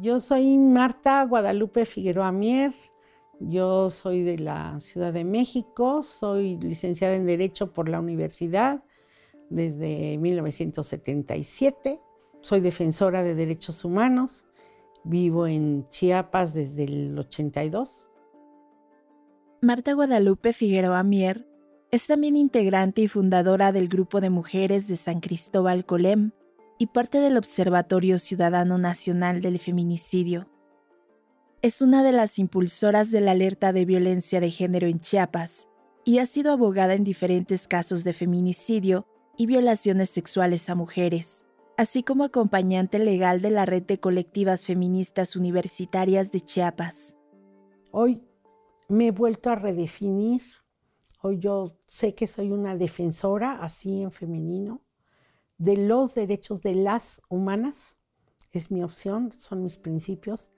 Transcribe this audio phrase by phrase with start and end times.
[0.00, 2.72] Yo soy Marta Guadalupe Figueroa Mier.
[3.38, 6.02] Yo soy de la Ciudad de México.
[6.02, 8.82] Soy licenciada en Derecho por la universidad
[9.50, 12.00] desde 1977.
[12.40, 14.42] Soy defensora de derechos humanos.
[15.04, 18.08] Vivo en Chiapas desde el 82.
[19.60, 21.46] Marta Guadalupe Figueroa Mier
[21.90, 26.32] es también integrante y fundadora del Grupo de Mujeres de San Cristóbal Colem
[26.80, 30.48] y parte del Observatorio Ciudadano Nacional del Feminicidio.
[31.60, 35.68] Es una de las impulsoras de la alerta de violencia de género en Chiapas
[36.06, 41.44] y ha sido abogada en diferentes casos de feminicidio y violaciones sexuales a mujeres,
[41.76, 47.18] así como acompañante legal de la red de colectivas feministas universitarias de Chiapas.
[47.90, 48.24] Hoy
[48.88, 50.40] me he vuelto a redefinir.
[51.20, 54.80] Hoy yo sé que soy una defensora, así en femenino,
[55.60, 57.94] de los derechos de las humanas.
[58.50, 60.50] Es mi opción, son mis principios.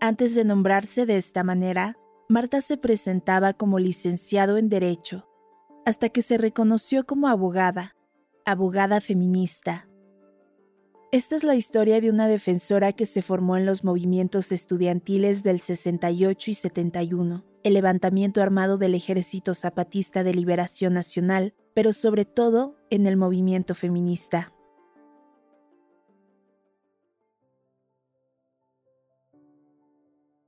[0.00, 1.98] Antes de nombrarse de esta manera,
[2.28, 5.28] Marta se presentaba como licenciado en Derecho,
[5.84, 7.96] hasta que se reconoció como abogada,
[8.46, 9.88] abogada feminista.
[11.10, 15.60] Esta es la historia de una defensora que se formó en los movimientos estudiantiles del
[15.60, 22.76] 68 y 71, el levantamiento armado del Ejército Zapatista de Liberación Nacional, pero sobre todo
[22.90, 24.52] en el movimiento feminista.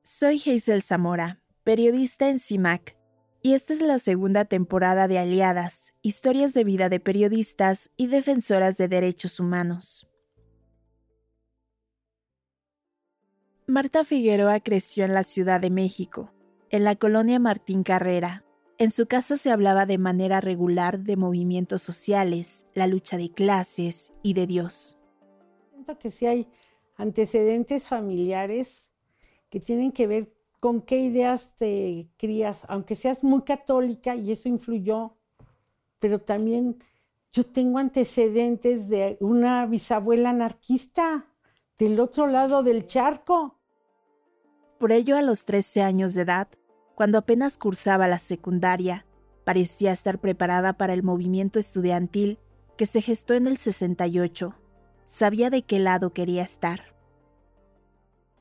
[0.03, 2.97] Soy Hazel Zamora, periodista en CIMAC,
[3.42, 8.78] y esta es la segunda temporada de Aliadas, historias de vida de periodistas y defensoras
[8.78, 10.09] de derechos humanos.
[13.66, 16.33] Marta Figueroa creció en la Ciudad de México,
[16.70, 18.44] en la colonia Martín Carrera.
[18.77, 24.12] En su casa se hablaba de manera regular de movimientos sociales, la lucha de clases
[24.22, 24.98] y de Dios.
[25.70, 26.48] Siento que sí hay
[26.97, 28.89] antecedentes familiares
[29.48, 34.49] que tienen que ver con qué ideas te crías, aunque seas muy católica y eso
[34.49, 35.16] influyó,
[36.00, 36.82] pero también
[37.32, 41.28] yo tengo antecedentes de una bisabuela anarquista
[41.78, 43.60] del otro lado del charco.
[44.78, 46.49] Por ello, a los 13 años de edad,
[46.94, 49.06] cuando apenas cursaba la secundaria,
[49.44, 52.38] parecía estar preparada para el movimiento estudiantil
[52.77, 54.55] que se gestó en el 68.
[55.05, 56.94] Sabía de qué lado quería estar.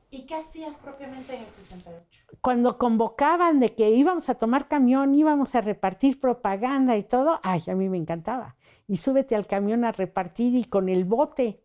[0.09, 2.06] ¿Y qué hacías propiamente en el 68?
[2.41, 7.64] Cuando convocaban de que íbamos a tomar camión, íbamos a repartir propaganda y todo, ay,
[7.68, 8.56] a mí me encantaba.
[8.88, 11.64] Y súbete al camión a repartir y con el bote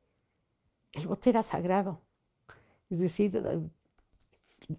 [0.93, 2.03] el bote era sagrado.
[2.91, 3.43] Es decir,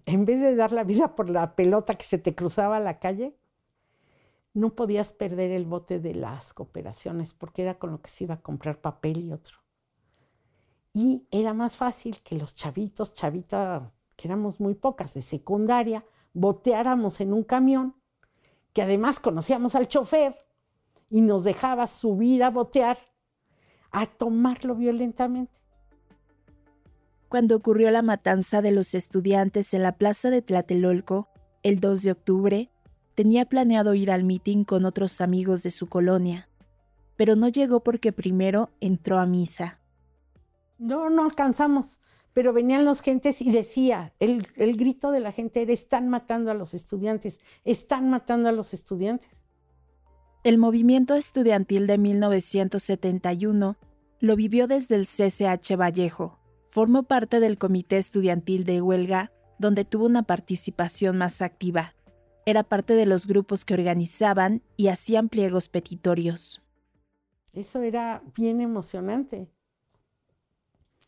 [0.06, 2.98] en vez de dar la vida por la pelota que se te cruzaba a la
[2.98, 3.36] calle,
[4.52, 8.34] no podías perder el bote de las cooperaciones porque era con lo que se iba
[8.34, 9.58] a comprar papel y otro.
[10.92, 17.20] Y era más fácil que los chavitos, chavitas, que éramos muy pocas de secundaria, boteáramos
[17.20, 17.94] en un camión,
[18.72, 20.36] que además conocíamos al chofer
[21.08, 22.98] y nos dejaba subir a botear,
[23.92, 25.59] a tomarlo violentamente.
[27.30, 31.28] Cuando ocurrió la matanza de los estudiantes en la plaza de Tlatelolco,
[31.62, 32.70] el 2 de octubre,
[33.14, 36.48] tenía planeado ir al mitin con otros amigos de su colonia,
[37.14, 39.78] pero no llegó porque primero entró a misa.
[40.76, 42.00] No, no alcanzamos,
[42.32, 46.50] pero venían los gentes y decía, el, el grito de la gente era, están matando
[46.50, 49.40] a los estudiantes, están matando a los estudiantes.
[50.42, 53.76] El movimiento estudiantil de 1971
[54.18, 56.39] lo vivió desde el CCH Vallejo,
[56.70, 61.96] Formó parte del comité estudiantil de huelga, donde tuvo una participación más activa.
[62.46, 66.62] Era parte de los grupos que organizaban y hacían pliegos petitorios.
[67.52, 69.50] Eso era bien emocionante.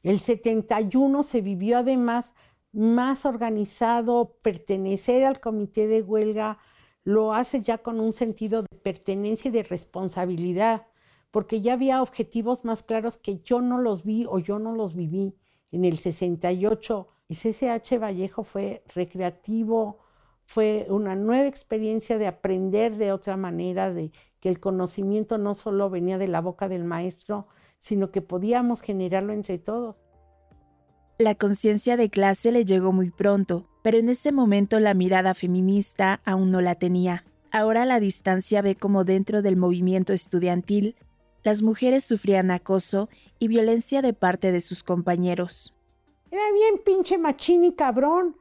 [0.02, 2.34] El 71 se vivió además
[2.72, 6.58] más organizado, pertenecer al comité de huelga
[7.04, 10.88] lo hace ya con un sentido de pertenencia y de responsabilidad,
[11.30, 14.94] porque ya había objetivos más claros que yo no los vi o yo no los
[14.94, 15.36] viví
[15.72, 17.08] en el 68.
[17.28, 19.98] Y CCH Vallejo fue recreativo,
[20.44, 25.88] fue una nueva experiencia de aprender de otra manera, de que el conocimiento no solo
[25.88, 27.46] venía de la boca del maestro,
[27.78, 29.96] sino que podíamos generarlo entre todos.
[31.18, 36.20] La conciencia de clase le llegó muy pronto, pero en ese momento la mirada feminista
[36.24, 37.24] aún no la tenía.
[37.50, 40.96] Ahora la distancia ve como dentro del movimiento estudiantil
[41.42, 43.08] las mujeres sufrían acoso
[43.38, 45.74] y violencia de parte de sus compañeros.
[46.30, 48.36] Era bien pinche machín y cabrón.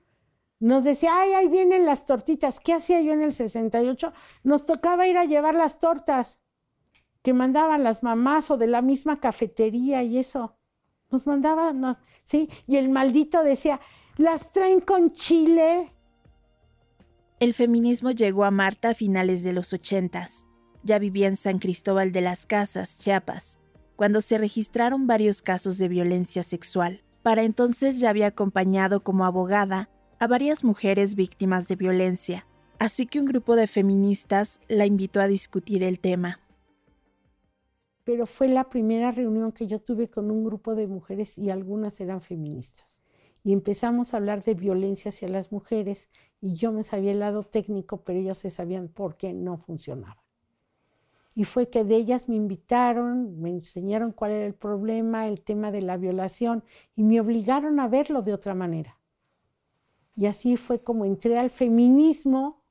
[0.59, 2.59] Nos decía, ay, ahí vienen las tortitas.
[2.59, 4.13] ¿Qué hacía yo en el 68?
[4.43, 6.37] Nos tocaba ir a llevar las tortas
[7.23, 10.55] que mandaban las mamás o de la misma cafetería y eso.
[11.09, 12.49] Nos mandaba, no, ¿sí?
[12.67, 13.81] Y el maldito decía,
[14.17, 15.91] las traen con chile.
[17.39, 20.47] El feminismo llegó a Marta a finales de los ochentas.
[20.83, 23.59] Ya vivía en San Cristóbal de las Casas, Chiapas,
[23.95, 27.03] cuando se registraron varios casos de violencia sexual.
[27.21, 32.47] Para entonces ya había acompañado como abogada a varias mujeres víctimas de violencia,
[32.79, 36.39] así que un grupo de feministas la invitó a discutir el tema.
[38.03, 42.01] Pero fue la primera reunión que yo tuve con un grupo de mujeres y algunas
[42.01, 43.01] eran feministas.
[43.43, 47.43] Y empezamos a hablar de violencia hacia las mujeres y yo me sabía el lado
[47.43, 50.20] técnico, pero ellas se sabían por qué no funcionaba.
[51.33, 55.71] Y fue que de ellas me invitaron, me enseñaron cuál era el problema, el tema
[55.71, 56.63] de la violación,
[56.95, 58.99] y me obligaron a verlo de otra manera.
[60.15, 62.61] Y así fue como entré al feminismo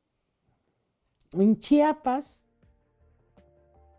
[1.33, 2.43] en Chiapas.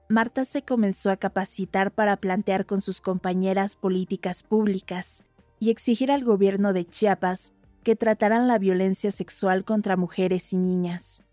[0.10, 5.24] Marta se comenzó a capacitar para plantear con sus compañeras políticas públicas
[5.60, 7.54] y exigir al gobierno de Chiapas
[7.84, 11.24] que trataran la violencia sexual contra mujeres y niñas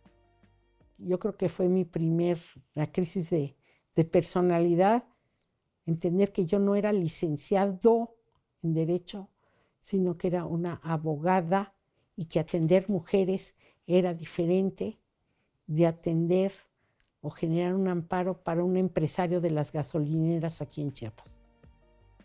[0.99, 2.39] yo creo que fue mi primer
[2.93, 3.57] crisis de,
[3.95, 5.05] de personalidad,
[5.87, 8.17] entender que yo no era licenciado
[8.63, 9.31] en derecho,
[9.81, 11.75] sino que era una abogada
[12.17, 13.55] y que atender mujeres
[13.87, 14.99] era diferente
[15.67, 16.53] de atender
[17.21, 21.33] o generar un amparo para un empresario de las gasolineras aquí en Chiapas.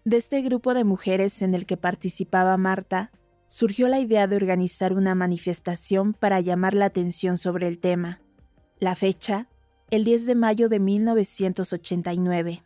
[0.06, 3.12] De este grupo de mujeres en el que participaba Marta,
[3.48, 8.23] surgió la idea de organizar una manifestación para llamar la atención sobre el tema.
[8.84, 9.48] La fecha,
[9.92, 12.64] el 10 de mayo de 1989.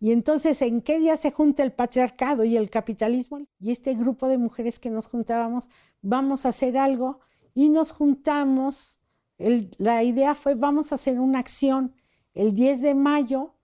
[0.00, 3.46] Y entonces, ¿en qué día se junta el patriarcado y el capitalismo?
[3.60, 5.68] Y este grupo de mujeres que nos juntábamos,
[6.00, 7.20] vamos a hacer algo
[7.54, 9.00] y nos juntamos.
[9.38, 11.94] la idea fue, vamos a hacer una acción
[12.34, 13.54] el 10 de mayo,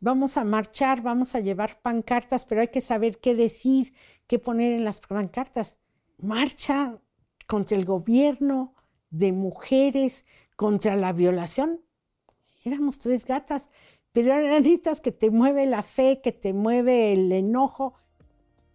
[0.00, 3.94] vamos a marchar, vamos a llevar pancartas, pero hay que saber qué decir,
[4.26, 5.78] qué poner en las pancartas.
[6.18, 6.98] Marcha
[7.46, 8.73] contra el gobierno,
[9.14, 10.24] de mujeres
[10.56, 11.80] contra la violación.
[12.64, 13.68] Éramos tres gatas,
[14.12, 17.94] pero eran estas que te mueve la fe, que te mueve el enojo.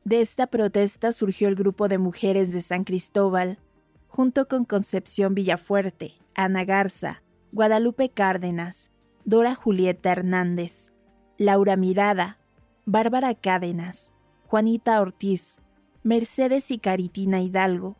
[0.06, 3.60] De esta protesta surgió el grupo de mujeres de San Cristóbal,
[4.08, 7.22] junto con Concepción Villafuerte, Ana Garza,
[7.52, 8.92] Guadalupe Cárdenas,
[9.26, 10.94] Dora Julieta Hernández,
[11.38, 12.40] Laura Mirada,
[12.86, 14.14] Bárbara Cádenas,
[14.48, 15.62] Juanita Ortiz,
[16.02, 17.98] Mercedes y Caritina Hidalgo.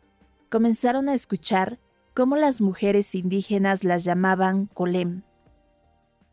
[0.48, 1.78] Comenzaron a escuchar
[2.20, 5.22] cómo las mujeres indígenas las llamaban colem.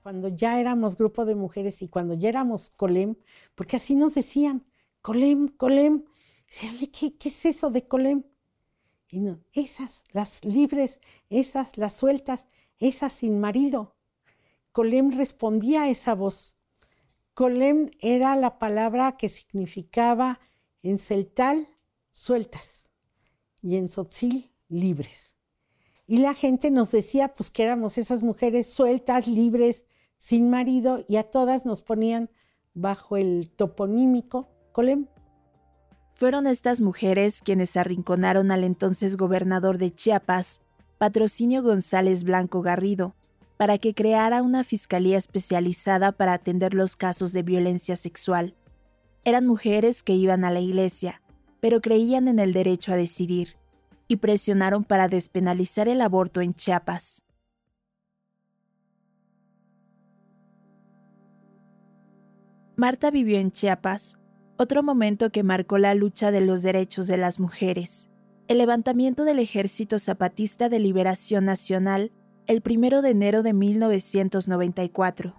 [0.03, 3.15] Cuando ya éramos grupo de mujeres y cuando ya éramos colem,
[3.55, 4.65] porque así nos decían,
[5.01, 6.03] colem, colem,
[6.91, 8.25] ¿qué, qué es eso de colem?
[9.09, 10.99] Y no, esas, las libres,
[11.29, 12.47] esas, las sueltas,
[12.79, 13.95] esas sin marido.
[14.73, 16.57] Colem respondía a esa voz.
[17.33, 20.41] Colem era la palabra que significaba
[20.83, 21.65] en celtal
[22.11, 22.89] sueltas
[23.61, 25.36] y en sotzil libres.
[26.07, 29.85] Y la gente nos decía pues que éramos esas mujeres sueltas, libres,
[30.17, 32.29] sin marido, y a todas nos ponían
[32.73, 35.07] bajo el toponímico Colem.
[36.15, 40.61] Fueron estas mujeres quienes arrinconaron al entonces gobernador de Chiapas,
[40.97, 43.13] Patrocinio González Blanco Garrido,
[43.57, 48.55] para que creara una fiscalía especializada para atender los casos de violencia sexual.
[49.25, 51.21] Eran mujeres que iban a la iglesia,
[51.59, 53.56] pero creían en el derecho a decidir
[54.07, 57.25] y presionaron para despenalizar el aborto en Chiapas.
[62.75, 64.17] Marta vivió en Chiapas,
[64.57, 68.09] otro momento que marcó la lucha de los derechos de las mujeres,
[68.47, 72.11] el levantamiento del Ejército Zapatista de Liberación Nacional
[72.47, 75.35] el 1 de enero de 1994.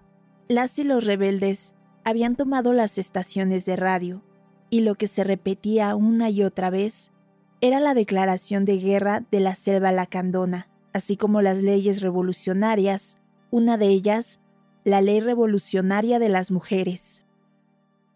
[0.47, 4.23] Las y los rebeldes habían tomado las estaciones de radio,
[4.71, 7.13] y lo que se repetía una y otra vez
[7.61, 13.19] era la declaración de guerra de la selva lacandona, así como las leyes revolucionarias,
[13.51, 14.41] una de ellas,
[14.85, 17.27] la ley revolucionaria de las mujeres.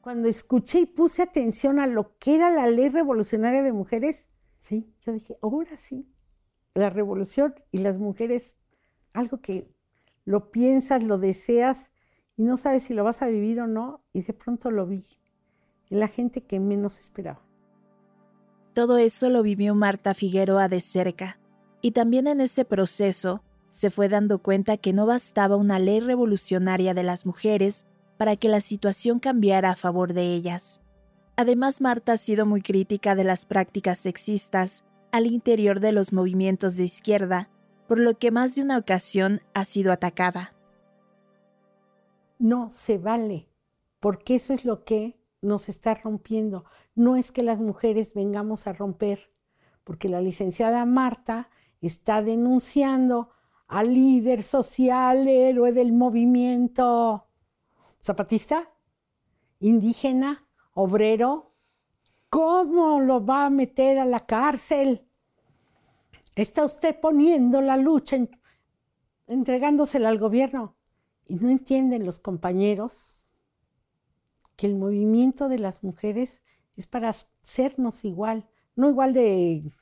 [0.01, 4.29] Cuando escuché y puse atención a lo que era la ley revolucionaria de mujeres,
[4.61, 6.09] sí, yo dije, ahora sí,
[6.75, 8.57] la revolución y las mujeres,
[9.13, 9.69] algo que
[10.25, 11.91] lo piensas, lo deseas
[12.37, 15.05] y no sabes si lo vas a vivir o no, y de pronto lo vi,
[15.91, 17.43] en la gente que menos esperaba.
[18.75, 21.39] Todo eso lo vivió Marta Figueroa de cerca,
[21.83, 26.95] y también en ese proceso se fue dando cuenta que no bastaba una ley revolucionaria
[26.95, 27.87] de las mujeres
[28.17, 30.83] para que la situación cambiara a favor de ellas.
[31.37, 36.77] Además, Marta ha sido muy crítica de las prácticas sexistas al interior de los movimientos
[36.77, 37.51] de izquierda,
[37.89, 40.55] por lo que más de una ocasión ha sido atacada.
[42.39, 43.49] No se vale,
[44.01, 46.65] porque eso es lo que nos está rompiendo.
[46.95, 49.31] No es que las mujeres vengamos a romper,
[49.85, 53.31] porque la licenciada Marta está denunciando
[53.67, 57.27] al líder social, héroe del movimiento
[58.01, 58.71] zapatista,
[59.61, 61.55] indígena, obrero.
[62.29, 65.07] ¿Cómo lo va a meter a la cárcel?
[66.35, 68.17] Está usted poniendo la lucha,
[69.27, 70.77] entregándosela al gobierno.
[71.27, 73.22] Y no entienden los compañeros
[74.57, 76.41] que el movimiento de las mujeres
[76.77, 79.73] es para sernos igual, no igual de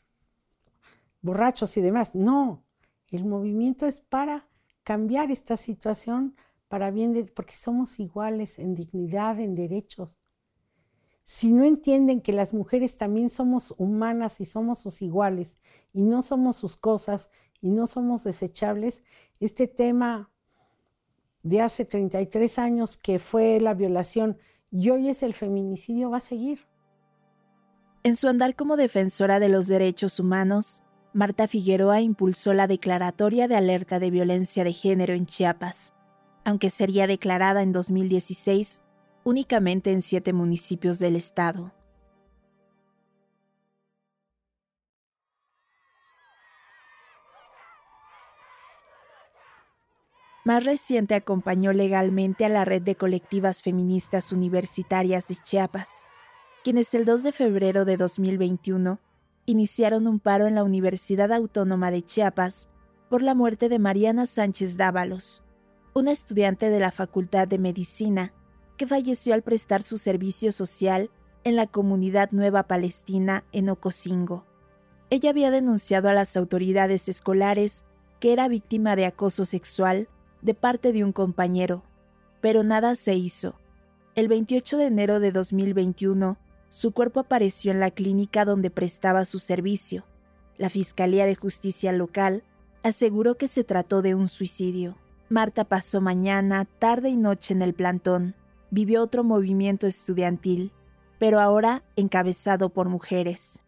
[1.22, 2.64] borrachos y demás, no,
[3.08, 4.48] el movimiento es para
[4.82, 6.36] cambiar esta situación
[6.68, 10.16] para bien de, porque somos iguales en dignidad, en derechos.
[11.24, 15.58] Si no entienden que las mujeres también somos humanas y somos sus iguales
[15.92, 19.02] y no somos sus cosas y no somos desechables,
[19.40, 20.30] este tema
[21.42, 24.38] de hace 33 años que fue la violación
[24.72, 26.66] y hoy es el feminicidio va a seguir.
[28.02, 33.56] En su andar como defensora de los derechos humanos, Marta Figueroa impulsó la declaratoria de
[33.56, 35.92] alerta de violencia de género en Chiapas,
[36.44, 38.82] aunque sería declarada en 2016
[39.24, 41.72] únicamente en siete municipios del estado.
[50.50, 56.06] Más reciente acompañó legalmente a la red de colectivas feministas universitarias de Chiapas,
[56.64, 58.98] quienes el 2 de febrero de 2021
[59.46, 62.68] iniciaron un paro en la Universidad Autónoma de Chiapas
[63.08, 65.44] por la muerte de Mariana Sánchez Dávalos,
[65.94, 68.32] una estudiante de la Facultad de Medicina
[68.76, 71.12] que falleció al prestar su servicio social
[71.44, 74.46] en la comunidad Nueva Palestina en Ocosingo.
[75.10, 77.84] Ella había denunciado a las autoridades escolares
[78.18, 80.08] que era víctima de acoso sexual
[80.42, 81.82] de parte de un compañero,
[82.40, 83.54] pero nada se hizo.
[84.14, 86.36] El 28 de enero de 2021,
[86.68, 90.04] su cuerpo apareció en la clínica donde prestaba su servicio.
[90.56, 92.42] La Fiscalía de Justicia local
[92.82, 94.96] aseguró que se trató de un suicidio.
[95.28, 98.34] Marta pasó mañana, tarde y noche en el plantón.
[98.70, 100.72] Vivió otro movimiento estudiantil,
[101.18, 103.64] pero ahora encabezado por mujeres.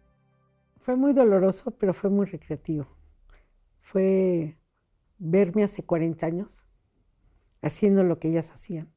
[0.80, 2.88] Fue muy doloroso, pero fue muy recreativo.
[3.80, 4.56] Fue
[5.22, 6.64] verme hace 40 años
[7.62, 8.92] haciendo lo que ellas hacían.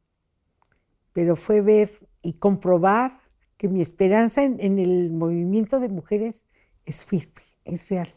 [1.13, 3.21] Pero fue ver y comprobar
[3.57, 6.43] que mi esperanza en, el movimiento de mujeres
[6.83, 8.07] es firme, es real,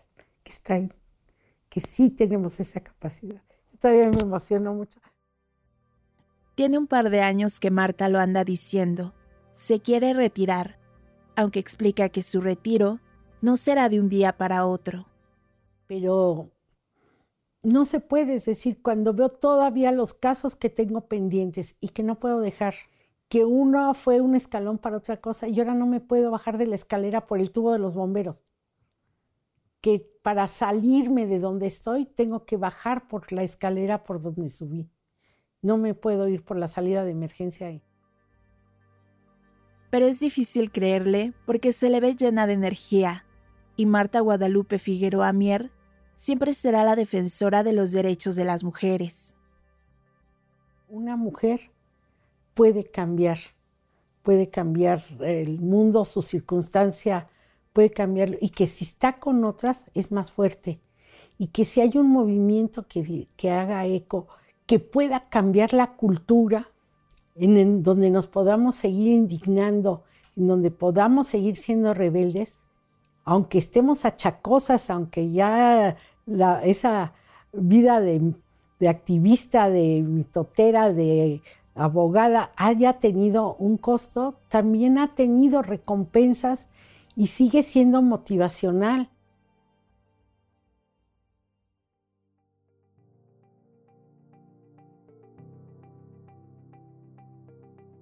[0.42, 0.88] que está ahí,
[1.68, 3.42] que sí tenemos esa capacidad.
[3.78, 4.98] Todavía me emociona mucho.
[6.54, 9.14] Tiene un par de años que Marta lo anda diciendo.
[9.52, 10.78] Se quiere retirar,
[11.36, 12.98] aunque explica que su retiro
[13.40, 15.06] no será de un día para otro.
[15.86, 16.50] Pero
[17.62, 22.18] no se puede, decir, cuando veo todavía los casos que tengo pendientes y que no
[22.18, 22.74] puedo dejar,
[23.28, 26.66] que uno fue un escalón para otra cosa y ahora no me puedo bajar de
[26.66, 28.42] la escalera por el tubo de los bomberos,
[29.80, 34.90] que para salirme de donde estoy tengo que bajar por la escalera por donde subí.
[35.60, 37.82] No me puedo ir por la salida de emergencia ahí.
[39.90, 43.24] Pero es difícil creerle porque se le ve llena de energía
[43.74, 45.72] y Marta Guadalupe Figueroa Mier
[46.18, 49.36] siempre será la defensora de los derechos de las mujeres.
[50.88, 51.70] Una mujer
[52.54, 53.38] puede cambiar,
[54.24, 57.28] puede cambiar el mundo, su circunstancia,
[57.72, 60.80] puede cambiar, y que si está con otras es más fuerte,
[61.38, 64.26] y que si hay un movimiento que, que haga eco,
[64.66, 66.66] que pueda cambiar la cultura,
[67.36, 70.02] en donde nos podamos seguir indignando,
[70.36, 72.58] en donde podamos seguir siendo rebeldes,
[73.28, 75.98] aunque estemos achacosas, aunque ya
[76.64, 77.14] esa
[77.52, 78.34] vida de,
[78.88, 81.42] activista, de mitotera, de
[81.74, 86.66] abogada haya tenido un costo, también ha tenido recompensas
[87.16, 89.10] y sigue siendo motivacional.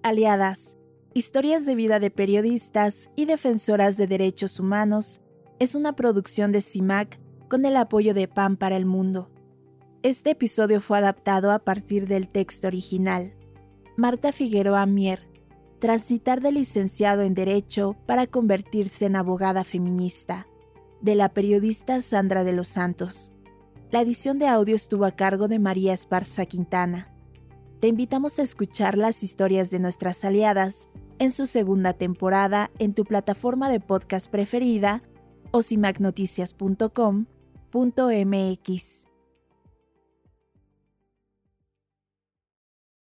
[0.02, 0.76] Aliadas
[1.16, 5.23] Historias de vida de periodistas y defensoras de derechos humanos
[5.59, 9.30] es una producción de CIMAC con el apoyo de PAN para el Mundo.
[10.02, 13.34] Este episodio fue adaptado a partir del texto original.
[13.96, 15.28] Marta Figueroa Mier,
[15.78, 20.46] transitar de licenciado en Derecho para convertirse en abogada feminista,
[21.00, 23.32] de la periodista Sandra de los Santos.
[23.90, 27.12] La edición de audio estuvo a cargo de María Esparza Quintana.
[27.80, 30.88] Te invitamos a escuchar las historias de nuestras aliadas
[31.18, 35.02] en su segunda temporada en tu plataforma de podcast preferida
[35.52, 35.62] o
[37.76, 39.05] cimagnoticias.com.mx.